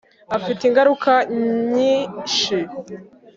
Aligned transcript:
Afite 0.37 0.61
ingaruka 0.65 1.11
nyishi. 1.73 2.59